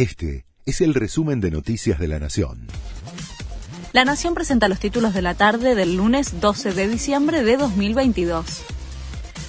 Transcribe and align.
Este 0.00 0.46
es 0.64 0.80
el 0.80 0.94
resumen 0.94 1.42
de 1.42 1.50
Noticias 1.50 1.98
de 1.98 2.08
la 2.08 2.18
Nación. 2.18 2.68
La 3.92 4.06
Nación 4.06 4.32
presenta 4.32 4.66
los 4.66 4.80
títulos 4.80 5.12
de 5.12 5.20
la 5.20 5.34
tarde 5.34 5.74
del 5.74 5.98
lunes 5.98 6.40
12 6.40 6.72
de 6.72 6.88
diciembre 6.88 7.42
de 7.42 7.58
2022. 7.58 8.62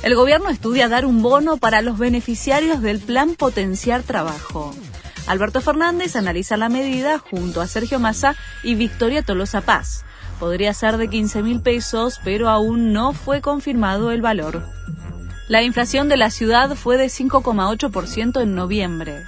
El 0.03 0.13
gobierno 0.13 0.49
estudia 0.49 0.89
dar 0.89 1.05
un 1.05 1.21
bono 1.21 1.55
para 1.55 1.81
los 1.81 1.97
beneficiarios 1.97 2.81
del 2.81 2.99
Plan 2.99 3.35
Potenciar 3.35 4.03
Trabajo. 4.03 4.75
Alberto 5.25 5.61
Fernández 5.61 6.17
analiza 6.17 6.57
la 6.57 6.67
medida 6.67 7.17
junto 7.17 7.61
a 7.61 7.67
Sergio 7.67 8.01
Massa 8.01 8.35
y 8.61 8.75
Victoria 8.75 9.23
Tolosa 9.23 9.61
Paz. 9.61 10.03
Podría 10.37 10.73
ser 10.73 10.97
de 10.97 11.07
15 11.07 11.43
mil 11.43 11.61
pesos, 11.61 12.19
pero 12.25 12.49
aún 12.49 12.91
no 12.91 13.13
fue 13.13 13.39
confirmado 13.39 14.11
el 14.11 14.21
valor. 14.21 14.65
La 15.47 15.63
inflación 15.63 16.09
de 16.09 16.17
la 16.17 16.29
ciudad 16.29 16.75
fue 16.75 16.97
de 16.97 17.05
5,8% 17.05 18.41
en 18.41 18.53
noviembre. 18.53 19.23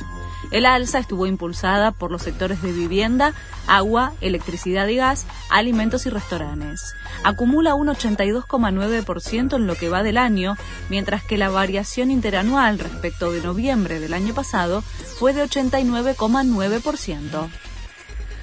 El 0.53 0.65
alza 0.67 0.99
estuvo 0.99 1.25
impulsada 1.25 1.91
por 1.91 2.11
los 2.11 2.21
sectores 2.21 2.61
de 2.61 2.71
vivienda, 2.71 3.33
agua, 3.65 4.13
electricidad 4.21 4.87
y 4.87 4.97
gas, 4.97 5.25
alimentos 5.49 6.05
y 6.05 6.11
restaurantes. 6.11 6.93
Acumula 7.23 7.73
un 7.73 7.87
82,9% 7.87 9.55
en 9.55 9.65
lo 9.65 9.73
que 9.73 9.89
va 9.89 10.03
del 10.03 10.19
año, 10.19 10.55
mientras 10.89 11.23
que 11.23 11.39
la 11.39 11.49
variación 11.49 12.11
interanual 12.11 12.77
respecto 12.77 13.31
de 13.31 13.41
noviembre 13.41 13.99
del 13.99 14.13
año 14.13 14.35
pasado 14.35 14.83
fue 15.17 15.33
de 15.33 15.43
89,9%. 15.43 17.49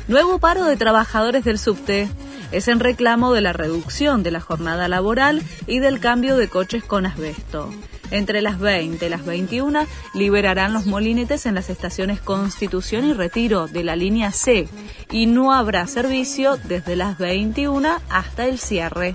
Nuevo 0.09 0.41
paro 0.41 0.65
de 0.65 0.77
trabajadores 0.77 1.45
del 1.45 1.61
subte 1.61 2.11
es 2.51 2.67
en 2.67 2.81
reclamo 2.81 3.33
de 3.33 3.43
la 3.43 3.53
reducción 3.53 4.25
de 4.25 4.33
la 4.33 4.41
jornada 4.41 4.89
laboral 4.89 5.45
y 5.69 5.79
del 5.79 6.01
cambio 6.01 6.37
de 6.37 6.49
coches 6.49 6.83
con 6.83 7.07
asbesto. 7.07 7.73
Entre 8.11 8.43
las 8.43 8.59
20 8.59 9.07
y 9.07 9.09
las 9.09 9.25
21 9.25 9.87
liberarán 10.15 10.73
los 10.73 10.87
molinetes 10.87 11.47
en 11.47 11.55
las 11.55 11.71
estaciones 11.71 12.21
Constitución 12.21 13.05
y 13.07 13.13
Retiro 13.13 13.69
de 13.69 13.85
la 13.85 13.97
línea 13.97 14.33
C 14.33 14.69
y 15.11 15.27
no 15.27 15.53
habrá 15.53 15.87
servicio 15.87 16.57
desde 16.65 16.97
las 16.97 17.19
21 17.19 17.99
hasta 18.09 18.47
el 18.47 18.59
cierre. 18.59 19.15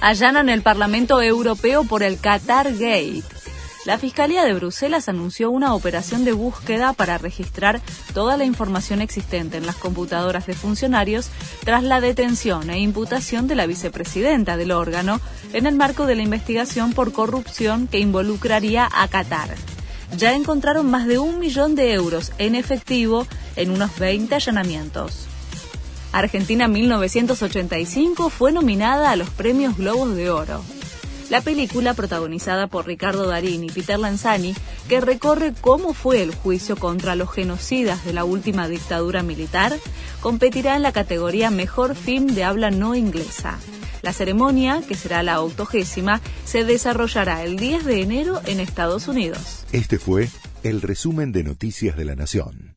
Allanan 0.00 0.50
el 0.50 0.62
Parlamento 0.62 1.22
Europeo 1.22 1.84
por 1.84 2.02
el 2.02 2.20
Qatar 2.20 2.72
Gate. 2.72 3.33
La 3.84 3.98
Fiscalía 3.98 4.44
de 4.44 4.54
Bruselas 4.54 5.10
anunció 5.10 5.50
una 5.50 5.74
operación 5.74 6.24
de 6.24 6.32
búsqueda 6.32 6.94
para 6.94 7.18
registrar 7.18 7.82
toda 8.14 8.38
la 8.38 8.46
información 8.46 9.02
existente 9.02 9.58
en 9.58 9.66
las 9.66 9.76
computadoras 9.76 10.46
de 10.46 10.54
funcionarios 10.54 11.28
tras 11.64 11.82
la 11.82 12.00
detención 12.00 12.70
e 12.70 12.78
imputación 12.78 13.46
de 13.46 13.56
la 13.56 13.66
vicepresidenta 13.66 14.56
del 14.56 14.70
órgano 14.70 15.20
en 15.52 15.66
el 15.66 15.74
marco 15.74 16.06
de 16.06 16.14
la 16.14 16.22
investigación 16.22 16.94
por 16.94 17.12
corrupción 17.12 17.86
que 17.86 17.98
involucraría 17.98 18.88
a 18.90 19.06
Qatar. 19.08 19.54
Ya 20.16 20.34
encontraron 20.34 20.90
más 20.90 21.06
de 21.06 21.18
un 21.18 21.38
millón 21.38 21.74
de 21.74 21.92
euros 21.92 22.32
en 22.38 22.54
efectivo 22.54 23.26
en 23.54 23.70
unos 23.70 23.98
20 23.98 24.34
allanamientos. 24.34 25.26
Argentina 26.12 26.68
1985 26.68 28.30
fue 28.30 28.50
nominada 28.50 29.10
a 29.10 29.16
los 29.16 29.28
premios 29.28 29.76
Globos 29.76 30.14
de 30.14 30.30
Oro. 30.30 30.62
La 31.30 31.40
película, 31.40 31.94
protagonizada 31.94 32.66
por 32.66 32.86
Ricardo 32.86 33.26
Darín 33.26 33.64
y 33.64 33.70
Peter 33.70 33.98
Lanzani, 33.98 34.54
que 34.88 35.00
recorre 35.00 35.54
cómo 35.58 35.94
fue 35.94 36.22
el 36.22 36.34
juicio 36.34 36.76
contra 36.76 37.16
los 37.16 37.32
genocidas 37.32 38.04
de 38.04 38.12
la 38.12 38.24
última 38.24 38.68
dictadura 38.68 39.22
militar, 39.22 39.76
competirá 40.20 40.76
en 40.76 40.82
la 40.82 40.92
categoría 40.92 41.50
Mejor 41.50 41.96
Film 41.96 42.28
de 42.28 42.44
habla 42.44 42.70
no 42.70 42.94
inglesa. 42.94 43.58
La 44.02 44.12
ceremonia, 44.12 44.82
que 44.86 44.94
será 44.94 45.22
la 45.22 45.40
octogésima, 45.40 46.20
se 46.44 46.64
desarrollará 46.64 47.42
el 47.42 47.56
10 47.56 47.86
de 47.86 48.02
enero 48.02 48.42
en 48.44 48.60
Estados 48.60 49.08
Unidos. 49.08 49.64
Este 49.72 49.98
fue 49.98 50.28
el 50.62 50.82
resumen 50.82 51.32
de 51.32 51.42
Noticias 51.42 51.96
de 51.96 52.04
la 52.04 52.14
Nación. 52.14 52.73